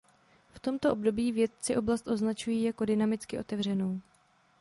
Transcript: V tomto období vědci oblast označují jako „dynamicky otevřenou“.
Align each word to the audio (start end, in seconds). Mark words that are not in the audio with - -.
V 0.53 0.59
tomto 0.59 0.93
období 0.93 1.31
vědci 1.31 1.77
oblast 1.77 2.07
označují 2.07 2.63
jako 2.63 2.85
„dynamicky 2.85 3.39
otevřenou“. 3.39 4.01